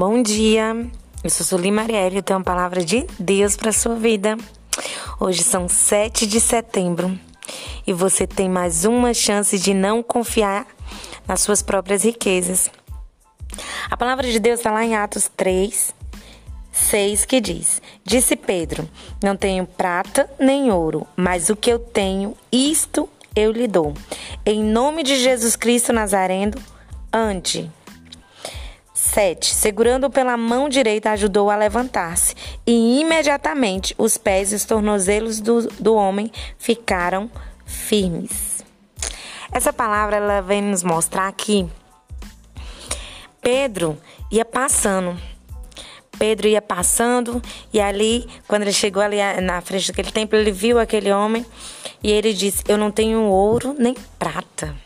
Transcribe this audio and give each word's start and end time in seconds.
Bom 0.00 0.22
dia, 0.22 0.74
eu 1.22 1.28
sou 1.28 1.44
Sueli 1.44 1.70
Marielle 1.70 2.16
e 2.16 2.22
tenho 2.22 2.38
uma 2.38 2.42
palavra 2.42 2.82
de 2.82 3.06
Deus 3.18 3.54
para 3.54 3.70
sua 3.70 3.96
vida. 3.96 4.34
Hoje 5.20 5.42
são 5.42 5.68
7 5.68 6.26
de 6.26 6.40
setembro 6.40 7.20
e 7.86 7.92
você 7.92 8.26
tem 8.26 8.48
mais 8.48 8.86
uma 8.86 9.12
chance 9.12 9.58
de 9.58 9.74
não 9.74 10.02
confiar 10.02 10.66
nas 11.28 11.42
suas 11.42 11.60
próprias 11.60 12.02
riquezas. 12.02 12.70
A 13.90 13.96
palavra 13.98 14.26
de 14.26 14.38
Deus 14.38 14.60
está 14.60 14.72
lá 14.72 14.82
em 14.82 14.96
Atos 14.96 15.30
3, 15.36 15.94
6 16.72 17.26
que 17.26 17.38
diz: 17.38 17.82
Disse 18.02 18.36
Pedro: 18.36 18.88
Não 19.22 19.36
tenho 19.36 19.66
prata 19.66 20.30
nem 20.38 20.72
ouro, 20.72 21.06
mas 21.14 21.50
o 21.50 21.56
que 21.56 21.70
eu 21.70 21.78
tenho, 21.78 22.34
isto 22.50 23.06
eu 23.36 23.52
lhe 23.52 23.68
dou. 23.68 23.92
Em 24.46 24.64
nome 24.64 25.02
de 25.02 25.16
Jesus 25.16 25.56
Cristo 25.56 25.92
Nazareno, 25.92 26.54
ande. 27.12 27.70
7. 29.00 29.54
Segurando 29.54 30.10
pela 30.10 30.36
mão 30.36 30.68
direita, 30.68 31.10
ajudou 31.10 31.50
a 31.50 31.56
levantar-se, 31.56 32.34
e 32.66 33.00
imediatamente 33.00 33.94
os 33.96 34.18
pés 34.18 34.52
e 34.52 34.54
os 34.54 34.64
tornozelos 34.64 35.40
do, 35.40 35.62
do 35.80 35.94
homem 35.94 36.30
ficaram 36.58 37.30
firmes. 37.64 38.62
Essa 39.50 39.72
palavra 39.72 40.16
ela 40.16 40.40
vem 40.42 40.62
nos 40.62 40.82
mostrar 40.82 41.32
que 41.32 41.66
Pedro 43.40 43.98
ia 44.30 44.44
passando. 44.44 45.18
Pedro 46.18 46.46
ia 46.46 46.60
passando 46.60 47.42
e 47.72 47.80
ali, 47.80 48.28
quando 48.46 48.62
ele 48.62 48.72
chegou 48.72 49.02
ali 49.02 49.16
na 49.40 49.62
frente 49.62 49.88
daquele 49.88 50.12
templo, 50.12 50.38
ele 50.38 50.52
viu 50.52 50.78
aquele 50.78 51.10
homem 51.10 51.46
e 52.02 52.12
ele 52.12 52.34
disse: 52.34 52.62
Eu 52.68 52.76
não 52.76 52.90
tenho 52.90 53.22
ouro 53.22 53.74
nem 53.78 53.94
prata, 54.18 54.76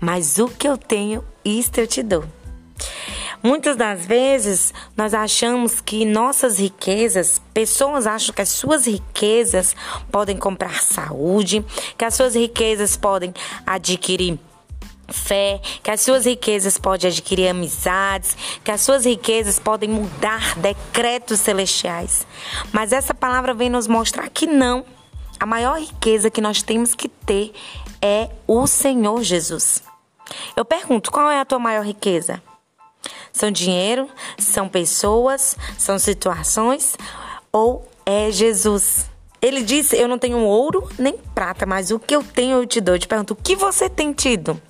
mas 0.00 0.38
o 0.38 0.48
que 0.48 0.66
eu 0.66 0.76
tenho, 0.76 1.24
isto 1.44 1.78
eu 1.78 1.86
te 1.86 2.02
dou. 2.02 2.24
Muitas 3.42 3.74
das 3.74 4.04
vezes 4.04 4.74
nós 4.94 5.14
achamos 5.14 5.80
que 5.80 6.04
nossas 6.04 6.58
riquezas, 6.58 7.40
pessoas 7.54 8.06
acham 8.06 8.34
que 8.34 8.42
as 8.42 8.50
suas 8.50 8.86
riquezas 8.86 9.74
podem 10.12 10.36
comprar 10.36 10.82
saúde, 10.82 11.64
que 11.96 12.04
as 12.04 12.14
suas 12.14 12.34
riquezas 12.34 12.98
podem 12.98 13.32
adquirir 13.66 14.38
fé, 15.08 15.60
que 15.82 15.90
as 15.90 16.02
suas 16.02 16.26
riquezas 16.26 16.76
podem 16.76 17.10
adquirir 17.10 17.48
amizades, 17.48 18.36
que 18.62 18.70
as 18.70 18.82
suas 18.82 19.06
riquezas 19.06 19.58
podem 19.58 19.88
mudar 19.88 20.56
decretos 20.58 21.40
celestiais. 21.40 22.26
Mas 22.72 22.92
essa 22.92 23.14
palavra 23.14 23.54
vem 23.54 23.70
nos 23.70 23.86
mostrar 23.86 24.28
que 24.28 24.46
não. 24.46 24.84
A 25.38 25.46
maior 25.46 25.80
riqueza 25.80 26.30
que 26.30 26.42
nós 26.42 26.62
temos 26.62 26.94
que 26.94 27.08
ter 27.08 27.52
é 28.02 28.28
o 28.46 28.66
Senhor 28.66 29.22
Jesus. 29.22 29.82
Eu 30.54 30.64
pergunto, 30.64 31.10
qual 31.10 31.30
é 31.30 31.40
a 31.40 31.44
tua 31.44 31.58
maior 31.58 31.84
riqueza? 31.84 32.42
São 33.40 33.50
dinheiro? 33.50 34.06
São 34.36 34.68
pessoas? 34.68 35.56
São 35.78 35.98
situações? 35.98 36.94
Ou 37.50 37.88
é 38.04 38.30
Jesus? 38.30 39.08
Ele 39.40 39.62
disse: 39.62 39.96
Eu 39.96 40.06
não 40.06 40.18
tenho 40.18 40.40
ouro 40.40 40.86
nem 40.98 41.16
prata, 41.34 41.64
mas 41.64 41.90
o 41.90 41.98
que 41.98 42.14
eu 42.14 42.22
tenho 42.22 42.58
eu 42.58 42.66
te 42.66 42.82
dou. 42.82 42.96
Eu 42.96 42.98
te 42.98 43.08
pergunto: 43.08 43.32
o 43.32 43.36
que 43.36 43.56
você 43.56 43.88
tem 43.88 44.12
tido? 44.12 44.60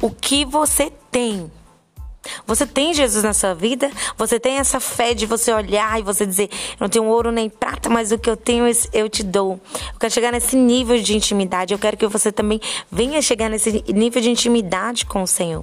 O 0.00 0.10
que 0.10 0.46
você 0.46 0.90
tem? 1.10 1.52
Você 2.46 2.66
tem 2.66 2.94
Jesus 2.94 3.22
na 3.22 3.34
sua 3.34 3.52
vida? 3.52 3.90
Você 4.16 4.40
tem 4.40 4.56
essa 4.56 4.80
fé 4.80 5.12
de 5.12 5.26
você 5.26 5.52
olhar 5.52 6.00
e 6.00 6.02
você 6.02 6.24
dizer: 6.24 6.48
Não 6.80 6.88
tenho 6.88 7.04
ouro 7.04 7.30
nem 7.30 7.50
prata, 7.50 7.90
mas 7.90 8.10
o 8.10 8.18
que 8.18 8.30
eu 8.30 8.38
tenho 8.38 8.64
eu 8.90 9.06
te 9.06 9.22
dou. 9.22 9.60
Eu 9.92 10.00
quero 10.00 10.14
chegar 10.14 10.32
nesse 10.32 10.56
nível 10.56 10.98
de 10.98 11.14
intimidade. 11.14 11.74
Eu 11.74 11.78
quero 11.78 11.94
que 11.94 12.06
você 12.06 12.32
também 12.32 12.58
venha 12.90 13.20
chegar 13.20 13.50
nesse 13.50 13.84
nível 13.92 14.22
de 14.22 14.30
intimidade 14.30 15.04
com 15.04 15.22
o 15.22 15.26
Senhor. 15.26 15.62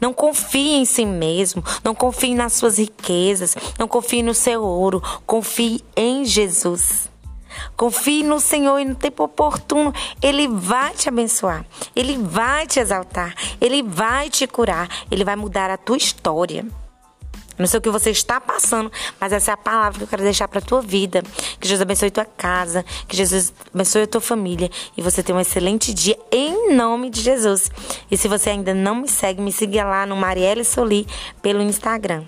Não 0.00 0.12
confie 0.12 0.74
em 0.74 0.84
si 0.84 1.04
mesmo, 1.04 1.62
não 1.82 1.94
confie 1.94 2.34
nas 2.34 2.54
suas 2.54 2.78
riquezas, 2.78 3.56
não 3.78 3.88
confie 3.88 4.22
no 4.22 4.34
seu 4.34 4.62
ouro, 4.62 5.02
confie 5.26 5.84
em 5.96 6.24
Jesus. 6.24 7.10
Confie 7.76 8.22
no 8.22 8.40
Senhor 8.40 8.78
e 8.78 8.84
no 8.84 8.94
tempo 8.94 9.24
oportuno 9.24 9.92
Ele 10.22 10.46
vai 10.48 10.92
te 10.94 11.08
abençoar, 11.08 11.64
Ele 11.94 12.16
vai 12.16 12.66
te 12.66 12.78
exaltar, 12.78 13.34
Ele 13.60 13.82
vai 13.82 14.30
te 14.30 14.46
curar, 14.46 14.88
Ele 15.10 15.24
vai 15.24 15.36
mudar 15.36 15.70
a 15.70 15.76
tua 15.76 15.96
história. 15.96 16.64
Não 17.60 17.66
sei 17.66 17.78
o 17.78 17.82
que 17.82 17.90
você 17.90 18.10
está 18.10 18.40
passando, 18.40 18.90
mas 19.20 19.32
essa 19.32 19.50
é 19.50 19.54
a 19.54 19.56
palavra 19.56 19.98
que 19.98 20.04
eu 20.04 20.08
quero 20.08 20.22
deixar 20.22 20.48
para 20.48 20.60
tua 20.60 20.80
vida. 20.80 21.22
Que 21.60 21.68
Jesus 21.68 21.82
abençoe 21.82 22.10
tua 22.10 22.24
casa, 22.24 22.84
que 23.06 23.16
Jesus 23.16 23.52
abençoe 23.72 24.02
a 24.02 24.06
tua 24.06 24.20
família 24.20 24.70
e 24.96 25.02
você 25.02 25.22
tenha 25.22 25.36
um 25.36 25.40
excelente 25.40 25.92
dia 25.92 26.18
em 26.32 26.74
nome 26.74 27.10
de 27.10 27.20
Jesus. 27.20 27.70
E 28.10 28.16
se 28.16 28.28
você 28.28 28.50
ainda 28.50 28.72
não 28.72 28.94
me 28.94 29.08
segue, 29.08 29.42
me 29.42 29.52
siga 29.52 29.84
lá 29.84 30.06
no 30.06 30.16
Marielle 30.16 30.64
Soli 30.64 31.06
pelo 31.42 31.60
Instagram. 31.60 32.24